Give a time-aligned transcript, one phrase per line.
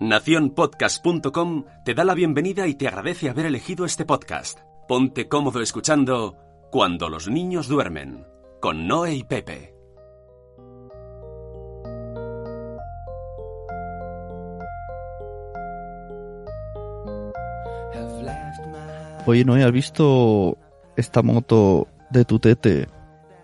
[0.00, 4.58] Naciónpodcast.com te da la bienvenida y te agradece haber elegido este podcast.
[4.88, 6.38] Ponte cómodo escuchando
[6.70, 8.26] Cuando los niños duermen,
[8.60, 9.74] con Noé y Pepe.
[19.26, 20.56] Oye, ¿no has visto
[20.96, 22.88] esta moto de tu tete?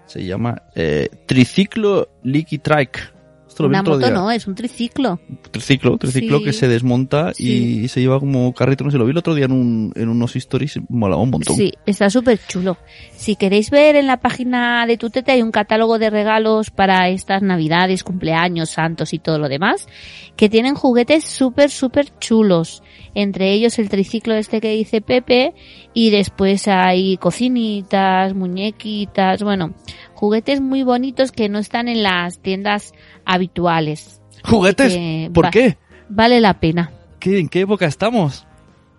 [0.07, 3.16] Se llama eh, Triciclo Licky Trike.
[3.57, 4.15] Esto lo Una otro moto día.
[4.15, 5.19] no, es un triciclo.
[5.51, 6.45] Triciclo, triciclo Sí.
[6.45, 8.85] que se desmonta y se lleva como carrito.
[8.85, 11.57] No sé, lo vi el otro día en, un, en unos stories molaba un montón.
[11.57, 12.77] Sí, está súper chulo.
[13.17, 17.41] Si queréis ver en la página de Tutete hay un catálogo de regalos para estas
[17.41, 19.89] navidades, cumpleaños, santos y todo lo demás,
[20.37, 22.83] que tienen juguetes súper, súper chulos.
[23.15, 25.55] Entre ellos el triciclo este que dice Pepe
[25.95, 29.73] y después hay cocinitas, muñequitas, bueno,
[30.17, 32.93] juguetes muy bonitos que no están en las tiendas
[33.25, 34.21] habituales.
[34.45, 34.93] ¿Juguetes?
[34.95, 35.77] Que ¿Por va- qué?
[36.09, 36.91] Vale la pena.
[37.21, 37.39] ¿Qué?
[37.39, 38.47] ¿En qué época estamos?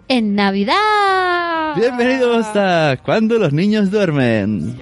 [0.08, 1.75] En Navidad.
[1.75, 4.77] Bienvenidos a Cuando los niños duermen.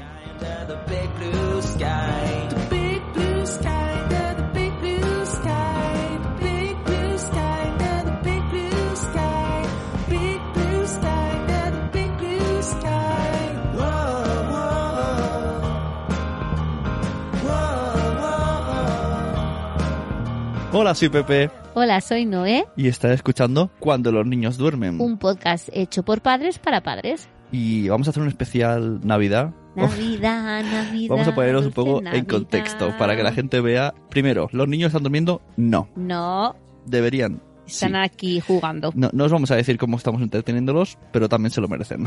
[20.77, 22.65] Hola, soy Pepe Hola, soy Noé.
[22.75, 24.99] y estás escuchando Cuando los niños duermen.
[24.99, 27.29] un podcast hecho por padres para padres.
[27.49, 29.53] Y vamos a hacer un especial Navidad.
[29.75, 31.09] Navidad, Navidad.
[31.09, 33.93] Vamos a ponernos un poco en contexto para que la gente vea.
[34.09, 35.41] Primero, ¿los niños están durmiendo?
[35.55, 35.87] No.
[35.95, 37.41] No, Deberían.
[37.65, 37.97] están Sí.
[37.97, 38.91] aquí jugando.
[38.95, 42.05] No, no os vamos a decir cómo estamos entreteniéndolos, pero también se lo merecen.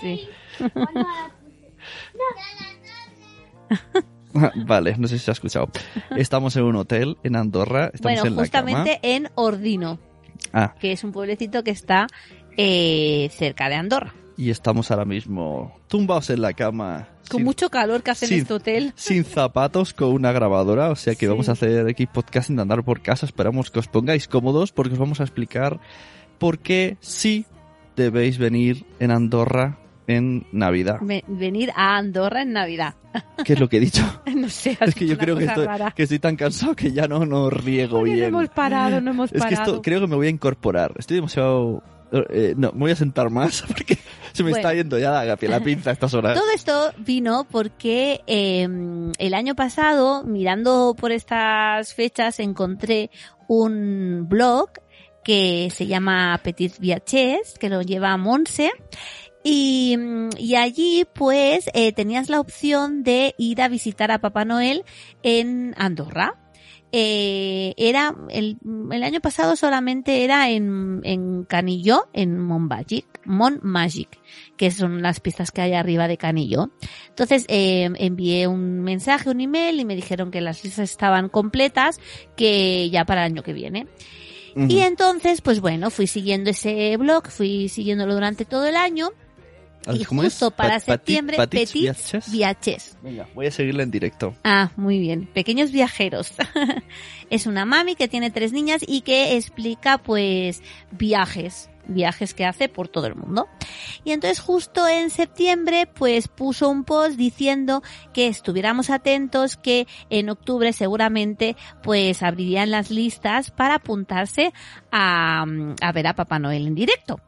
[0.00, 0.28] Sí.
[4.66, 5.68] vale, no sé si se ha escuchado.
[6.16, 7.90] Estamos en un hotel en Andorra.
[7.92, 9.98] Estamos Bueno, en la justamente en Ordino.
[10.52, 12.06] Ah, que es un pueblecito que está
[12.56, 14.14] eh, cerca de Andorra.
[14.36, 17.08] y estamos ahora mismo tumbados en la cama.
[17.28, 18.92] Con sin- mucho calor que hace en este hotel.
[18.94, 21.30] sin zapatos con una grabadora, o sea que Sí.
[21.30, 23.26] vamos a hacer aquí podcasting de andar por casa.
[23.26, 25.80] Esperamos que os pongáis cómodos porque os vamos a explicar
[26.38, 27.46] por qué sí
[27.96, 30.98] debéis venir en Andorra en Navidad.
[31.02, 32.94] Ve- venir a Andorra en Navidad.
[33.44, 34.02] ¿Qué es lo que he dicho?
[34.34, 37.24] No sé, Es que yo creo que estoy, que estoy tan cansado que ya no,
[37.24, 38.28] no riego Porque no bien.
[38.28, 39.70] hemos parado, no hemos Es que parado.
[39.72, 40.92] esto creo que me voy a incorporar.
[40.98, 41.82] Estoy demasiado...
[42.10, 43.98] eh, no, me voy a sentar más porque
[44.32, 44.56] se me Bueno.
[44.56, 46.34] está yendo ya la, la pinza a estas horas.
[46.38, 48.66] Todo esto vino porque eh,
[49.18, 53.10] el año pasado, mirando por estas fechas, encontré
[53.46, 54.70] un blog
[55.24, 58.70] que se llama Petit Viajes, que lo lleva Monse.
[59.44, 64.44] Y, mm, y allí pues eh, tenías la opción de ir a visitar a Papá
[64.44, 64.84] Noel
[65.22, 66.34] en Andorra.
[66.90, 68.56] Eh, era el,
[68.90, 74.18] el año pasado solamente era en, en Canilló, en Montmagic, Montmagic,
[74.56, 76.70] que son las pistas que hay arriba de Canillo.
[77.10, 82.00] Entonces eh, envié un mensaje, un email y me dijeron que las listas estaban completas,
[82.36, 83.86] que ya para el año que viene.
[84.56, 89.10] Y entonces, pues bueno, fui siguiendo ese blog, fui siguiéndolo durante todo el año
[89.92, 90.32] y ¿Cómo es?
[90.34, 92.30] justo para Pat- septiembre, Petits Petit Viajes.
[92.32, 92.96] Viajes.
[93.02, 94.34] Venga, voy a seguirla en directo.
[94.44, 95.26] Ah, muy bien.
[95.32, 96.32] Pequeños viajeros.
[97.30, 102.68] es una mami que tiene tres niñas y que explica pues viajes, viajes que hace
[102.68, 103.46] por todo el mundo.
[104.04, 110.28] Y entonces justo en septiembre pues puso un post diciendo que estuviéramos atentos que en
[110.28, 114.52] octubre seguramente pues abrirían las listas para apuntarse
[114.92, 115.44] a,
[115.80, 117.20] a ver a Papá Noel en directo.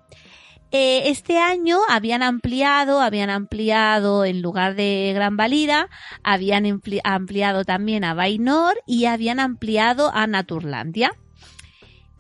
[0.73, 5.89] Eh, este año habían ampliado, habían ampliado en lugar de Gran Valida,
[6.23, 11.13] habían ampli- ampliado también a Bainor y habían ampliado a Naturlandia.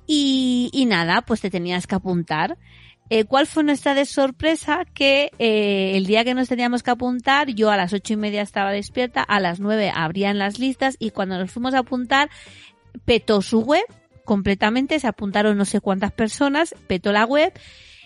[0.06, 2.58] Y, y nada, pues te tenías que apuntar.
[3.08, 4.84] Eh, ¿Cuál fue nuestra de sorpresa?
[4.94, 8.42] Que eh, el día que nos teníamos que apuntar, yo a las ocho y media
[8.42, 12.30] estaba despierta, a las nueve abrían las listas y cuando nos fuimos a apuntar,
[13.04, 13.84] petó su web
[14.24, 17.52] completamente, se apuntaron no sé cuántas personas, petó la web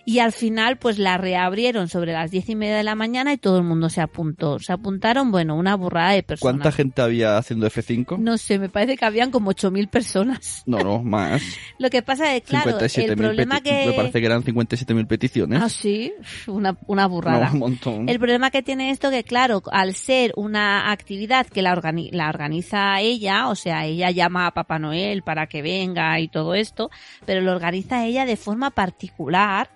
[0.06, 3.38] y al final pues la reabrieron sobre las diez y media de la mañana y
[3.38, 4.58] todo el mundo se apuntó.
[4.58, 6.52] Se apuntaron, bueno, una burrada de personas.
[6.54, 8.18] ¿Cuánta gente había haciendo F5?
[8.18, 10.62] No sé, me parece que habían como 8.000 personas.
[10.66, 11.42] No, no, más.
[11.78, 13.86] Lo que pasa es, claro, 57.000 el problema que...
[13.86, 15.62] Me parece que eran 57.000 peticiones.
[15.62, 16.12] Ah, sí,
[16.46, 17.46] una, una burrada.
[17.48, 18.08] No, un montón.
[18.08, 22.28] El problema que tiene esto que, claro, al ser una actividad que la, organi- la
[22.28, 26.90] organiza ella, o sea, ella llama a Papá Noel para que venga y todo esto,
[27.26, 29.68] pero lo organiza ella de forma particular,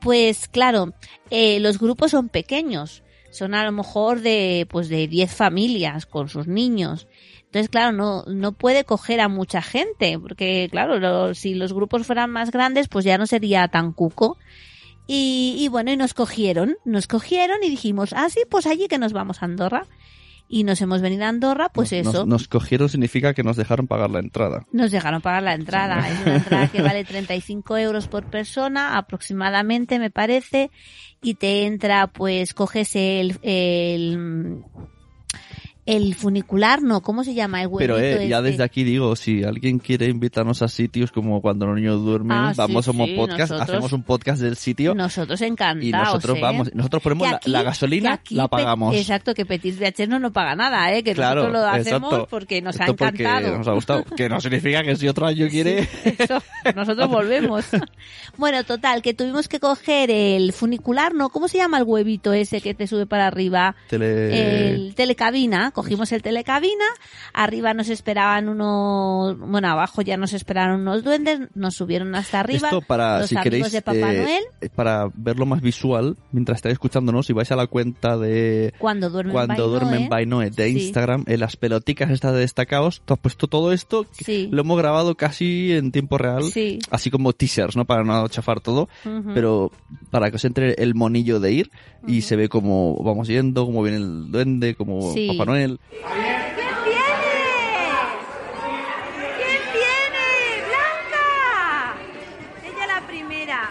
[0.00, 0.94] pues claro,
[1.30, 3.02] eh, los grupos son pequeños.
[3.30, 7.06] Son a lo mejor de, pues de 10 familias con sus niños.
[7.44, 12.30] Entonces, claro, no, no puede coger a mucha gente, porque, claro, si los grupos fueran
[12.30, 14.36] más grandes, pues ya no sería tan cuco.
[15.06, 18.98] Y, y bueno, y nos cogieron, nos cogieron y dijimos, ah, sí, pues allí que
[18.98, 19.86] nos vamos a Andorra.
[20.52, 22.18] Y nos hemos venido a Andorra, pues Nos- eso.
[22.20, 24.66] Nos, nos cogieron significa que nos dejaron pagar la entrada.
[24.72, 26.08] Nos dejaron pagar la entrada.
[26.08, 30.72] Es una entrada que vale 35 euros por persona, aproximadamente, me parece.
[31.22, 34.64] Y te entra, pues, coges el, el,
[35.86, 37.62] el funicular, no, ¿cómo se llama?
[37.62, 38.50] El huevito Pero eh, ya este.
[38.50, 42.52] desde aquí digo, si alguien quiere invitarnos a sitios como cuando los niños duermen, Ah,
[42.54, 45.84] sí, vamos a un sí, podcast, nosotros- hacemos un podcast del sitio Nosotros encantados.
[45.84, 46.40] y nosotros ¿eh?
[46.40, 48.94] vamos, nosotros ponemos la- gasolina, aquí la pagamos.
[48.94, 51.02] Exacto, que Petit VH no nos paga nada, ¿eh?
[51.02, 52.28] Que Claro, nosotros lo hacemos exacto.
[52.30, 53.58] porque nos ha encantado.
[53.58, 54.04] nos ha gustado.
[54.04, 55.88] Que no significa que si otro año quiere...
[56.18, 56.42] Eso,
[56.76, 57.64] nosotros volvemos.
[58.36, 61.28] Bueno, total, que tuvimos que coger el funicular, ¿no?
[61.30, 63.74] ¿Cómo se llama el huevito ese que te sube para arriba?
[63.88, 64.70] Tele...
[64.70, 66.84] El telecabina, cogimos el telecabina,
[67.32, 72.68] arriba nos esperaban unos, bueno, abajo ya nos esperaron unos duendes, nos subieron hasta arriba,
[72.68, 76.74] Esto para, los si queréis, de Papá eh, Noel, para verlo más visual, mientras estáis
[76.74, 80.08] escuchándonos, si vais a la cuenta de cuando duermen cuando by duermen Noel.
[80.08, 80.78] by Noe de Sí.
[80.86, 84.48] Instagram, en las peloticas estas de destacados, tú has puesto todo esto, Sí.
[84.50, 86.78] lo hemos grabado casi en tiempo real, Sí.
[86.90, 87.84] así como teasers, ¿no?
[87.84, 89.30] Para no chafar todo, Ujú.
[89.34, 89.72] pero
[90.10, 91.70] para que os entre el monillo de ir
[92.06, 92.26] y Ujú.
[92.28, 95.28] se ve cómo vamos yendo, cómo viene el duende, cómo Sí.
[95.28, 95.59] Papá Noel.
[95.60, 95.76] ¿Quién
[96.86, 97.36] viene?
[99.36, 100.28] ¿Quién viene?
[100.68, 101.26] ¡Blanca!
[102.64, 103.70] Ella la primera.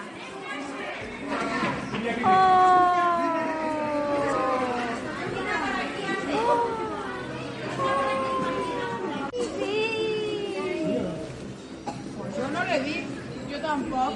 [12.37, 13.07] Jo no l'he dit,
[13.49, 14.13] jo tampoc.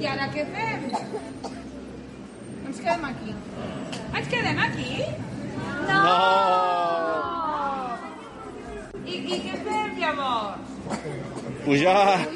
[0.00, 0.88] I ara què fem?
[2.64, 3.36] Ens quedem aquí.
[4.16, 5.04] Ens quedem aquí?
[5.88, 6.00] No!
[9.04, 11.51] I, i què fem llavors?
[11.64, 12.28] Pujar!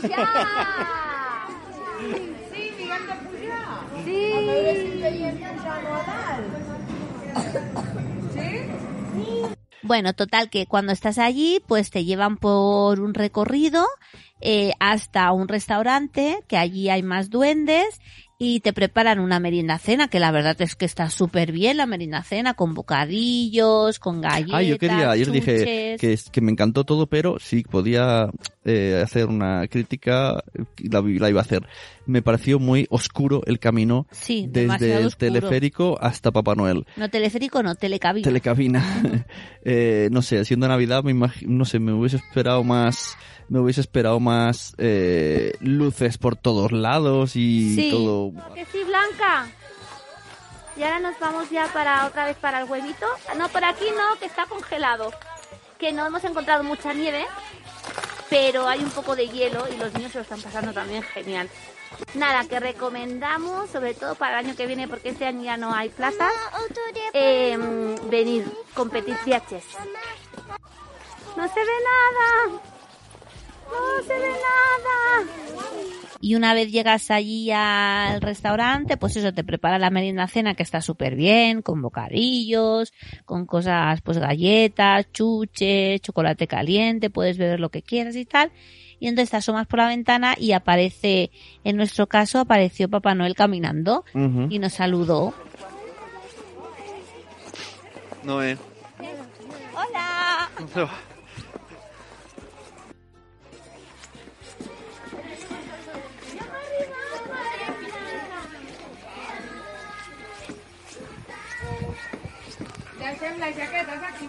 [2.52, 3.80] Sí, diguem de pujar.
[4.04, 4.18] Sí.
[4.32, 6.52] A veure si veiem pujar-lo a dalt.
[8.34, 8.48] Sí?
[9.82, 13.86] Bueno, total que cuando estás allí, pues te llevan por un recorrido
[14.40, 18.00] eh, hasta un restaurante, que allí hay más duendes
[18.38, 21.86] y te preparan una merienda cena, que la verdad es que está súper bien la
[21.86, 27.06] merienda cena, con bocadillos, con galletas, Ah, yo quería, ayer dije que, me encantó todo,
[27.06, 28.28] pero si podía
[28.64, 30.42] eh, hacer una crítica,
[30.78, 31.66] la, la iba a hacer.
[32.04, 36.86] Me pareció muy oscuro el camino Sí, desde el teleférico hasta Papá Noel.
[36.96, 38.24] No teleférico, no, telecabina.
[38.24, 39.26] Telecabina.
[39.68, 43.16] Eh, no sé, siendo Navidad, me imagino, no sé, me hubiese esperado más,
[43.48, 47.90] me hubiese esperado más eh, luces por todos lados y Sí.
[47.90, 48.32] todo.
[48.54, 49.48] Que sí, Blanca.
[50.76, 53.06] Y ahora nos vamos ya para otra vez para el huevito.
[53.38, 55.10] No, por aquí no, que está congelado.
[55.78, 57.24] Que no hemos encontrado mucha nieve,
[58.30, 61.48] pero hay un poco de hielo y los niños se lo están pasando también genial.
[62.14, 65.72] Nada, que recomendamos, sobre todo para el año que viene, porque este año ya no
[65.74, 66.32] hay plazas,
[67.14, 67.56] eh,
[68.10, 68.44] venir,
[68.74, 69.64] competir viajes.
[71.36, 72.60] No se ve nada.
[73.70, 75.30] No se ve nada.
[76.20, 80.62] Y una vez llegas allí al restaurante, pues eso, te prepara la merienda cena que
[80.62, 82.92] está súper bien, con bocadillos,
[83.24, 88.50] con cosas, pues galletas, chuches, chocolate caliente, puedes beber lo que quieras y tal.
[88.98, 91.30] Y entonces te asomas por la ventana y aparece,
[91.64, 94.04] en nuestro caso, apareció Papá Noel caminando
[94.48, 95.34] y nos saludó.
[98.24, 98.56] No, eh.
[99.74, 100.50] ¡Hola!
[113.46, 114.26] Les jaquetes aquí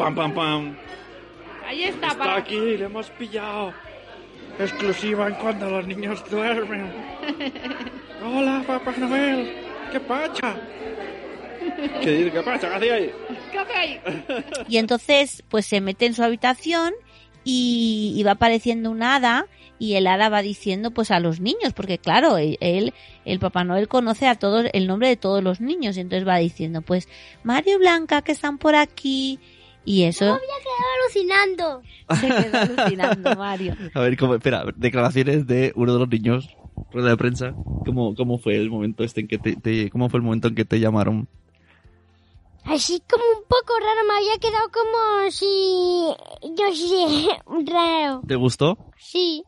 [0.00, 0.76] Pam, pam, pam.
[1.68, 2.06] ahí está.
[2.06, 2.36] Está Para...
[2.36, 3.74] aquí, le hemos pillado.
[4.58, 6.90] Exclusiva en cuando los niños duermen.
[8.24, 9.52] Hola, Papá Noel.
[9.92, 10.56] ¿Qué pacha?
[12.00, 12.30] ¿Qué dice?
[12.32, 12.70] ¿Qué pacha?
[12.70, 13.10] ¿Qué hacía ahí?
[13.52, 14.00] ¿Qué hace ahí?
[14.68, 16.94] Y entonces, pues se mete en su habitación
[17.44, 21.74] y, y va apareciendo una hada y el hada va diciendo pues a los niños,
[21.74, 22.94] porque claro, e- él,
[23.26, 26.38] el Papá Noel conoce a todos, el nombre de todos los niños, y entonces va
[26.38, 27.06] diciendo pues
[27.42, 29.38] Mario y Blanca que están por aquí,
[29.84, 30.38] y eso
[31.04, 31.82] alucinando.
[32.20, 33.76] se quedó alucinando Mario.
[33.94, 36.48] A ver, ¿cómo, espera, declaraciones de uno de los niños,
[36.92, 37.54] rueda de prensa.
[37.84, 40.54] ¿Cómo, cómo fue el momento este en que te, te- cómo fue el momento en
[40.54, 41.28] que te llamaron?
[42.64, 46.14] Así como un poco raro, me había quedado como si...
[46.56, 47.28] Yo sé,
[47.72, 48.22] raro.
[48.26, 48.76] ¿Te gustó?
[48.98, 49.42] Sí.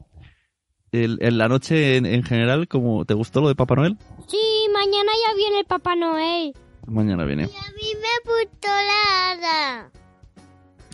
[0.93, 3.97] El, en la noche en, en general, ¿cómo te gustó lo de Papá Noel?
[4.29, 4.39] Sí,
[4.73, 6.53] mañana ya viene el Papá Noel.
[6.87, 7.45] Mañana viene.
[7.45, 9.91] A mí me gustó la hada.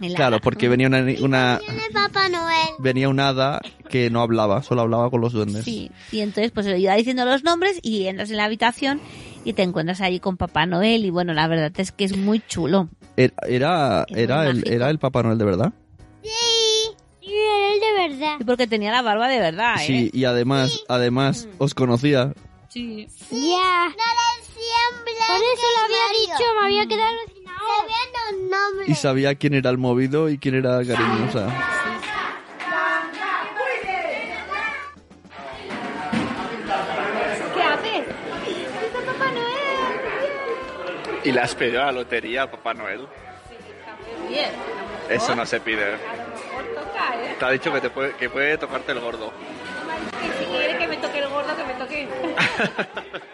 [0.00, 2.68] El Claro, porque venía una, una Viene Papá Noel.
[2.78, 5.64] venía una hada que no hablaba, solo hablaba con los duendes.
[5.64, 9.00] Sí, y entonces pues le iba diciendo los nombres y entras en la habitación
[9.44, 12.40] y te encuentras allí con Papá Noel y bueno, la verdad es que es muy
[12.46, 12.88] chulo.
[13.16, 15.72] Era era muy era el, era el Papá Noel de verdad.
[16.22, 16.30] Sí.
[17.20, 18.36] Sí, era el de verdad.
[18.40, 19.86] Y porque tenía la barba de verdad, ¿eh?
[19.86, 22.32] Sí, y además además os conocía.
[22.68, 23.06] Sí.
[23.30, 23.94] Ya.
[25.26, 27.16] Por eso lo había dicho, me había quedado.
[28.86, 31.46] Y sabía quién era el movido y quién era cariñosa.
[37.54, 38.06] ¿Qué haces?
[38.86, 40.00] ¡Está Papá Noel!
[41.24, 43.06] ¿Y le has pedido la lotería a Papá Noel?
[44.28, 44.50] Bien.
[45.10, 45.94] Eso no se pide.
[45.94, 45.98] ¿eh?
[47.38, 49.32] Te ha dicho que, te puede, que puede tocarte el gordo.
[50.38, 52.08] Si quiere que me toque el gordo, que me toque.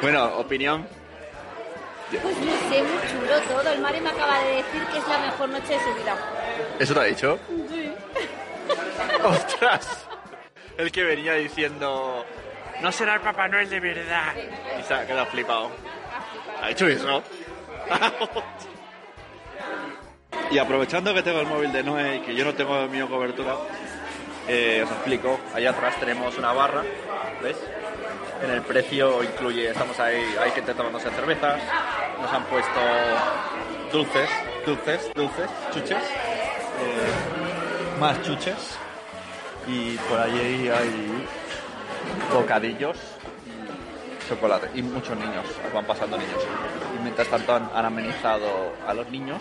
[0.00, 0.86] Bueno, opinión.
[2.10, 3.72] Pues no sé, muy chulo todo.
[3.72, 6.16] El Mario me acaba de decir que es la mejor noche de su vida.
[6.78, 7.38] ¿Eso te ha dicho?
[7.68, 7.92] Sí.
[9.24, 10.06] ¡Ostras!
[10.76, 12.24] El que venía diciendo...
[12.80, 14.34] No será el Papá Noel de verdad.
[14.78, 15.70] Y se ha quedado flipado.
[16.62, 17.22] ¿Ha dicho eso?
[20.50, 23.08] y aprovechando que tengo el móvil de Noé y que yo no tengo el mío
[23.08, 23.56] cobertura,
[24.48, 25.38] eh, os explico.
[25.54, 26.82] Allá atrás tenemos una barra,
[27.42, 27.56] ¿ves?
[28.42, 31.60] En el precio incluye, estamos ahí, hay gente tomándose cervezas,
[32.20, 32.80] nos han puesto
[33.92, 34.28] dulces,
[34.66, 38.76] dulces, dulces, chuches, eh, más chuches.
[39.66, 41.26] Y por allí hay
[42.32, 42.96] bocadillos
[43.46, 44.70] y chocolate.
[44.74, 46.42] Y muchos niños, van pasando niños.
[46.98, 49.40] Y mientras tanto han, han amenizado a los niños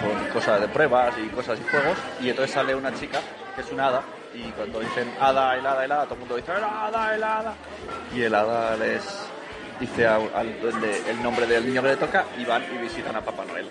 [0.00, 1.98] con cosas de pruebas y cosas y juegos.
[2.20, 3.20] Y entonces sale una chica
[3.54, 4.02] que es una hada
[4.34, 7.54] y cuando dicen hada, helada, helada, todo el mundo dice helada, helada
[8.14, 9.27] y el hada les
[9.80, 13.14] dice a- al duende el nombre del niño que le toca y van y visitan
[13.16, 13.68] a Papá Noel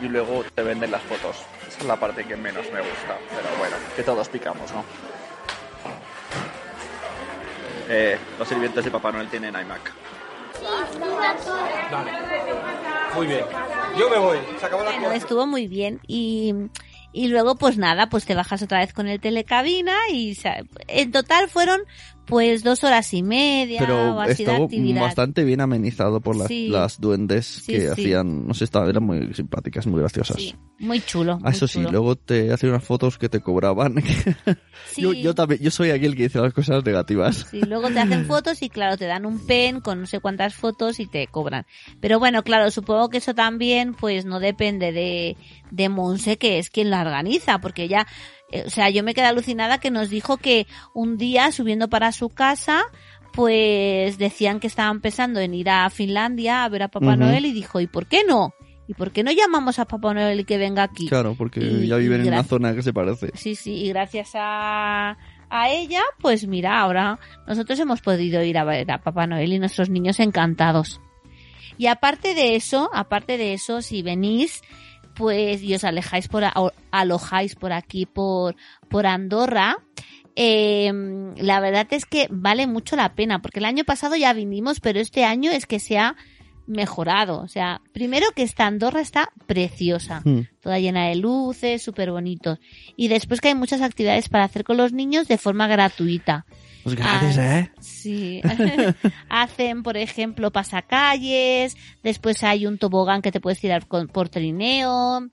[0.00, 1.36] y luego te venden las fotos.
[1.68, 4.84] Esa es la parte que menos me gusta, pero bueno, que todos picamos, ¿no?
[7.88, 9.92] Eh, los sirvientes de Papá Noel tienen iMac.
[13.14, 13.44] Muy bien.
[13.98, 14.38] Yo me voy.
[14.58, 15.16] Se acabó la Bueno, cosa.
[15.16, 16.54] estuvo muy bien y,
[17.12, 20.36] y luego pues nada, pues te bajas otra vez con el telecabina y
[20.88, 21.82] en total fueron
[22.26, 25.02] pues dos horas y media o Pero así de actividad.
[25.02, 26.68] bastante bien amenizado por las, Sí.
[26.68, 27.86] las duendes Sí, que sí.
[27.88, 30.36] hacían, no sé, estaban, eran muy simpáticas, muy graciosas.
[30.36, 31.34] Sí, muy chulo.
[31.42, 31.90] Ah, muy eso sí, chulo.
[31.90, 33.96] luego te hacían unas fotos que te cobraban.
[34.86, 35.02] Sí.
[35.02, 37.46] yo, yo también, yo soy aquel que dice las cosas negativas.
[37.50, 40.54] Sí, luego te hacen fotos y claro, te dan un pen con no sé cuántas
[40.54, 41.64] fotos y te cobran.
[42.00, 45.36] Pero bueno, claro, supongo que eso también pues no depende de,
[45.70, 48.06] de Monse, que es quien la organiza, porque ya,
[48.66, 52.28] o sea, yo me quedé alucinada que nos dijo que un día subiendo para su
[52.28, 52.82] casa,
[53.32, 57.16] pues decían que estaban pensando en ir a Finlandia a ver a Papá.
[57.16, 58.52] Noel y dijo, ¿y por qué no?
[58.88, 61.08] ¿Y por qué no llamamos a Papá Noel y que venga aquí?
[61.08, 63.30] Claro, porque Y- ya viven en una zona que se parece.
[63.34, 65.16] Sí, sí, y gracias a,
[65.48, 69.58] a ella, pues mira, ahora nosotros hemos podido ir a ver a Papá Noel y
[69.58, 71.00] nuestros niños encantados.
[71.78, 74.60] Y aparte de eso, aparte de eso, si venís,
[75.14, 76.44] pues y os alejáis por,
[76.90, 78.56] alojáis por aquí, por,
[78.88, 79.76] por Andorra,
[80.34, 80.90] eh,
[81.36, 85.00] la verdad es que vale mucho la pena, porque el año pasado ya vinimos, pero
[85.00, 86.16] este año es que se ha
[86.66, 87.40] mejorado.
[87.40, 90.42] O sea, primero que esta Andorra está preciosa Hmm.
[90.60, 92.58] toda llena de luces, súper bonito.
[92.96, 96.46] Y después que hay muchas actividades para hacer con los niños de forma gratuita.
[96.84, 97.70] Pues gracias, Ah, ¿eh?
[97.80, 98.40] Sí.
[99.28, 105.28] Hacen, por ejemplo, pasacalles, después hay un tobogán que te puedes tirar con, por trineo,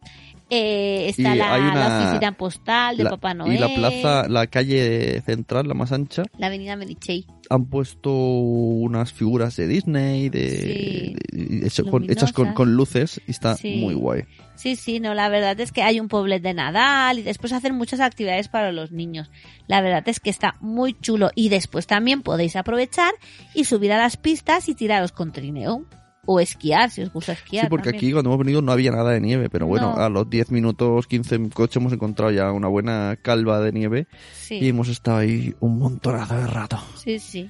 [0.51, 4.27] eh, está la, hay una- la oficina postal de La- Papá Noel, y la plaza,
[4.27, 7.25] la calle central, la más ancha, la avenida Medichey.
[7.49, 11.15] Han puesto unas figuras de Disney, de, Sí.
[11.37, 13.77] de- de- hecho- con- hechas con luces y está Sí.
[13.77, 14.23] muy guay.
[14.55, 17.75] Sí, sí, no, la verdad es que hay un pueblet de Nadal y después hacen
[17.75, 19.31] muchas actividades para los niños.
[19.67, 23.13] La verdad es que está muy chulo y después también podéis aprovechar
[23.55, 25.85] y subir a las pistas y tiraros con trineo.
[26.25, 27.65] O esquiar, si os gusta esquiar.
[27.65, 27.99] Sí, porque también.
[28.05, 30.01] aquí cuando hemos venido no había nada de nieve, pero bueno, No.
[30.03, 34.07] a los 10 minutos, 15 en coche hemos encontrado ya una buena calva de nieve
[34.33, 34.55] Sí.
[34.55, 36.77] y hemos estado ahí un montonazo de rato.
[36.95, 37.49] Sí, sí.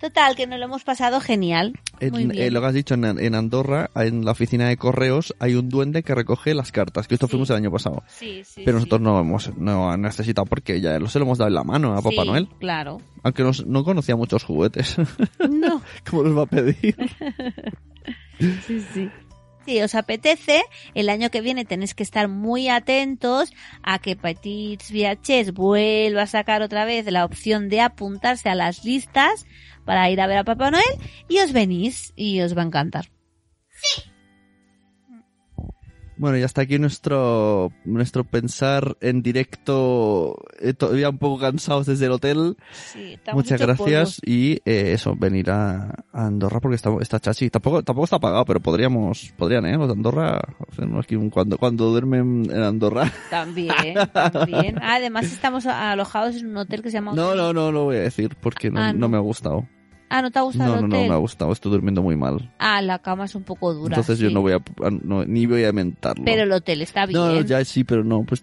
[0.00, 1.74] Total, que nos lo hemos pasado genial.
[2.00, 2.42] Muy En, bien.
[2.46, 5.68] eh, lo que has dicho, en, en Andorra, en la oficina de correos, hay un
[5.68, 7.32] duende que recoge las cartas, que esto Sí.
[7.32, 8.02] fuimos el año pasado.
[8.08, 8.84] Sí, sí, Pero sí.
[8.86, 11.92] nosotros no hemos no necesitado porque ya lo se lo hemos dado en la mano
[11.92, 12.48] a Papá Sí, Noel.
[12.58, 13.02] Claro.
[13.22, 14.96] Aunque nos- no conocía muchos juguetes.
[15.50, 15.82] No.
[16.10, 16.96] ¿Cómo los va a pedir?
[18.40, 19.10] Sí, sí.
[19.66, 20.62] Si os apetece,
[20.94, 26.26] el año que viene tenéis que estar muy atentos a que Petits Viajes vuelva a
[26.26, 29.46] sacar otra vez la opción de apuntarse a las listas
[29.84, 30.84] para ir a ver a Papá Noel
[31.28, 33.10] y os venís y os va a encantar.
[36.20, 42.04] Bueno, y hasta aquí nuestro, nuestro pensar en directo, eh, todavía un poco cansados desde
[42.04, 42.58] el hotel.
[42.72, 47.48] Sí, Muchas gracias y eh, eso, venir a, a Andorra porque está, está chachi.
[47.48, 49.78] Tampoco, tampoco está pagado, pero podríamos, podrían, ¿eh?
[49.78, 50.42] Los de Andorra,
[50.98, 53.10] aquí un cuando, cuando duermen en Andorra.
[53.30, 54.78] También, también.
[54.82, 57.14] Además estamos alojados en un hotel que se llama...
[57.14, 59.08] No, no, no lo voy a decir porque no, Ah, no no.
[59.08, 59.66] me ha gustado.
[60.12, 61.08] Ah, ¿no te ha gustado No, el no, no hotel?
[61.08, 62.52] me ha gustado, estoy durmiendo muy mal.
[62.58, 63.94] Ah, la cama es un poco dura.
[63.96, 64.34] Entonces yo sí.
[64.34, 66.24] no voy a, a- no, ni voy a mentarlo.
[66.24, 67.18] Pero el hotel está bien.
[67.20, 68.42] No, no, ya sí, pero no, pues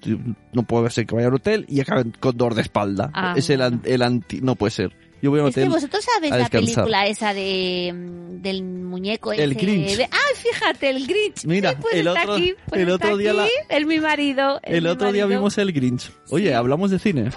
[0.53, 3.11] no puede ser que vaya al hotel y acabe con dolor de espalda.
[3.13, 3.81] Ah, es el, bueno.
[3.83, 4.95] el anti, no puede ser.
[5.21, 5.71] Yo voy a Es que hotel.
[5.73, 6.61] vosotros sabéis la descansar.
[6.75, 9.97] película esa de mm, del muñeco El ese Grinch.
[9.97, 11.43] de- Ah, fíjate, el Grinch.
[11.45, 13.87] Mira, Sí, pues el está otro- aquí, pues el está otro día aquí, la- es
[13.87, 14.59] mi marido.
[14.61, 15.39] es El mi otro día marido.
[15.39, 16.11] vimos el Grinch.
[16.29, 17.31] Oye, hablamos de cine.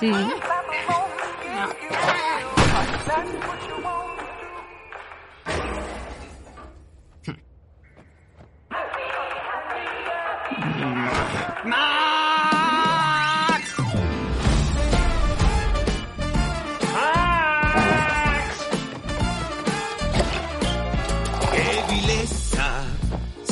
[0.00, 0.10] Sí.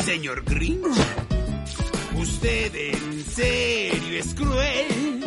[0.08, 0.96] Señor Grinch!
[2.16, 5.22] Usted en serio es cruel.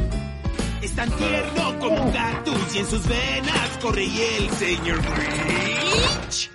[0.82, 6.50] Es tan tierno como un cactus y en sus venas corre y el señor Grinch.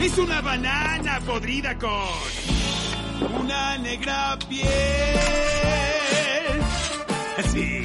[0.00, 4.68] Es una banana podrida con una negra piel.
[7.36, 7.84] Así.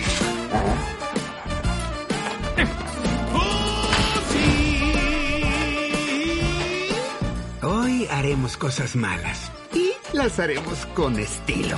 [8.19, 9.49] Haremos cosas malas.
[9.73, 11.77] Y las haremos con estilo.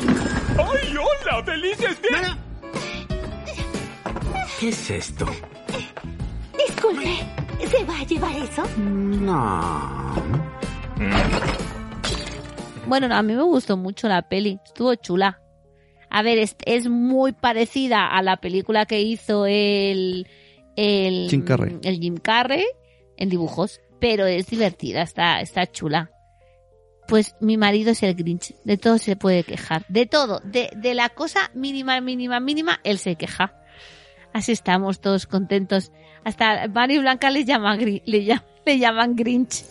[0.58, 1.43] ¡Ay, hola!
[1.45, 2.38] ¡Felices días!
[4.60, 5.27] ¿Qué es esto?
[6.58, 7.17] Disculpe,
[7.69, 8.63] ¿se va a llevar eso?
[8.77, 10.15] No.
[12.88, 15.39] Bueno, a mí me gustó mucho la peli, estuvo chula.
[16.10, 20.27] A ver, es, es muy parecida a la película que hizo el,
[20.75, 21.77] el Jim Carrey.
[21.84, 22.65] el Jim Carrey
[23.17, 26.10] en dibujos, pero es divertida, está, está chula.
[27.12, 30.93] Pues mi marido es el Grinch, de todo se puede quejar, de todo, de, de
[30.93, 33.54] la cosa mínima, mínima, mínima, él se queja.
[34.32, 35.91] Así estamos todos contentos.
[36.24, 39.65] Hasta Mari Blanca le llaman, le llaman, le llaman Grinch.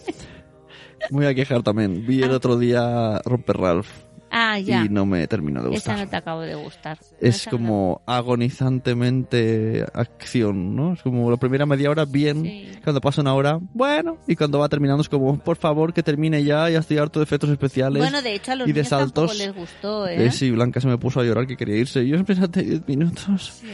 [1.08, 2.06] Voy a quejar también.
[2.06, 3.88] Vi el otro día Romper Ralph
[4.30, 4.84] Ah, ya.
[4.84, 5.98] y no me terminó de Esa gustar.
[5.98, 6.98] no te acabo de gustar.
[7.20, 7.56] Es Esa no.
[7.58, 10.92] como agonizantemente acción, ¿no?
[10.94, 12.68] Es como la primera media hora bien, Sí.
[12.84, 16.42] cuando pasa una hora, bueno, y cuando va terminando es como, por favor, que termine
[16.44, 18.00] ya, ya estoy harto de efectos especiales.
[18.02, 19.38] Bueno, de hecho a los y de niños tampoco saltos.
[19.38, 20.26] les gustó, ¿eh?
[20.26, 22.06] Eh, sí, Blanca se me puso a llorar que quería irse.
[22.06, 23.60] Yo siempre hace 10 minutos.
[23.60, 23.68] Sí.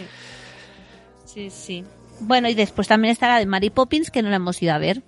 [1.24, 1.84] sí, sí.
[2.20, 4.78] Bueno, y después también está la de Mary Poppins, que no la hemos ido a
[4.78, 5.02] ver.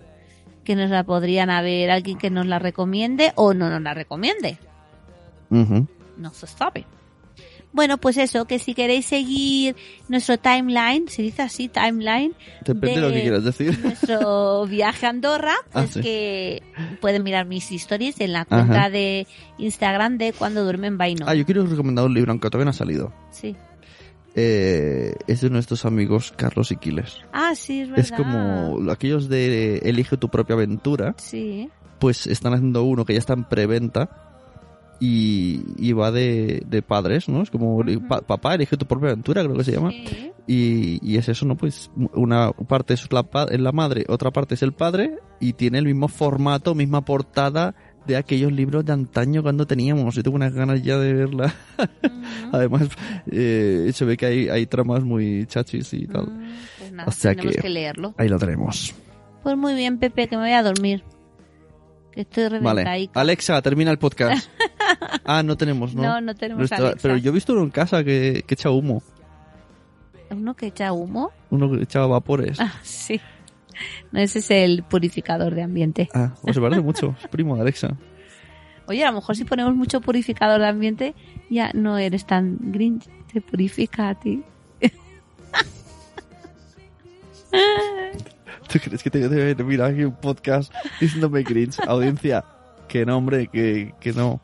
[0.64, 4.58] Que nos la podrían haber alguien que nos la recomiende o no nos la recomiende.
[5.50, 6.84] No se sabe.
[7.70, 9.76] Bueno, pues eso, que si queréis seguir
[10.08, 12.34] nuestro timeline, se dice así, timeline,
[12.64, 13.78] Depende de lo que quieras decir.
[13.84, 16.00] nuestro viaje a Andorra, Ah, pues sí.
[16.00, 16.62] que
[17.02, 19.26] pueden mirar mis stories en la cuenta de
[19.58, 21.26] Instagram de Cuando Duermen Vaino.
[21.28, 23.12] Ah, yo quiero recomendar un libro, aunque todavía no ha salido.
[23.30, 23.54] Sí.
[24.34, 27.18] Eh, es de nuestros amigos Carlos y Quiles.
[27.32, 28.04] Ah, sí, es verdad.
[28.04, 31.68] Es como aquellos de Elige tu propia aventura, Sí.
[31.98, 34.27] pues están haciendo uno que ya está en preventa
[35.00, 37.42] y, y va de, de padres, ¿no?
[37.42, 39.90] Es como pa- papá, elige tu propia aventura, creo que se llama.
[39.90, 40.32] Sí.
[40.46, 41.56] Y, y es eso, ¿no?
[41.56, 45.78] Pues una parte es la, es la madre, otra parte es el padre y tiene
[45.78, 47.74] el mismo formato, misma portada
[48.06, 50.14] de aquellos libros de antaño cuando teníamos.
[50.14, 51.54] Yo tengo unas ganas ya de verla.
[52.52, 52.88] Además,
[53.30, 56.26] eh, se ve que hay, hay tramas muy chachis y tal.
[56.78, 57.68] Pues nada, O sea tenemos que- que...
[57.68, 58.14] leerlo.
[58.16, 58.94] Ahí lo tenemos.
[59.42, 61.04] Pues muy bien, Pepe, que me voy a dormir.
[62.14, 63.10] Estoy Vale.
[63.14, 64.48] Alexa, termina el podcast.
[65.24, 66.02] ah, no tenemos, ¿no?
[66.02, 66.98] No, no tenemos Alexa.
[67.02, 69.02] Pero yo he visto uno en casa que, que echa humo.
[70.30, 71.30] ¿Uno que echa humo?
[71.50, 72.60] Uno que echa vapores.
[72.60, 73.20] Ah, sí.
[74.12, 76.08] No, ese es el purificador de ambiente.
[76.14, 77.14] Ah, pues se parece mucho.
[77.22, 77.96] Es primo de Alexa.
[78.86, 81.14] Oye, a lo mejor si ponemos mucho purificador de ambiente,
[81.50, 83.08] ya no eres tan grinch.
[83.32, 84.42] Te purifica a ti.
[88.68, 91.78] ¿Tú crees que te debe venir aquí un podcast diciéndome cringe?
[91.86, 92.44] Audiencia,
[92.86, 94.40] que no, hombre, que, que no.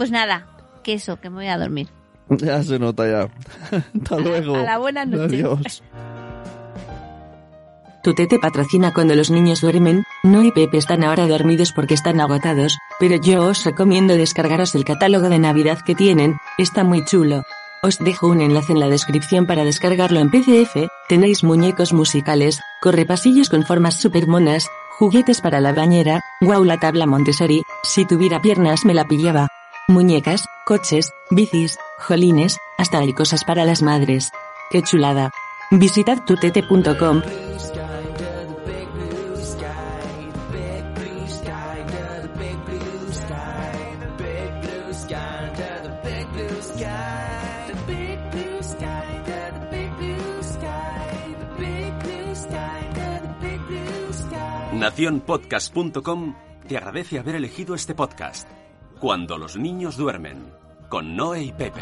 [0.00, 0.46] Pues nada,
[0.82, 1.88] que eso, que me voy a dormir.
[2.30, 3.28] Ya se nota ya.
[3.94, 4.56] Hasta luego.
[4.56, 5.24] A la buena noche.
[5.24, 5.82] Adiós.
[8.02, 12.78] Tutete patrocina cuando los niños duermen, no y Pepe están ahora dormidos porque están agotados,
[12.98, 17.42] pero yo os recomiendo descargaros el catálogo de Navidad que tienen, está muy chulo.
[17.82, 23.50] Os dejo un enlace en la descripción para descargarlo en PDF, tenéis muñecos musicales, correpasillos
[23.50, 24.66] con formas super monas,
[24.98, 29.48] juguetes para la bañera, wow la tabla Montessori, si tuviera piernas me la pillaba.
[29.90, 34.30] Muñecas, coches, bicis, jolines, hasta hay cosas para las madres.
[34.70, 35.32] ¡Qué chulada!
[35.72, 37.22] Visitad tutete.com.
[54.72, 56.36] Naciónpodcast.com
[56.68, 58.59] te agradece haber elegido este podcast.
[59.00, 60.52] Cuando los niños duermen,
[60.90, 61.80] con Noé y Pepe.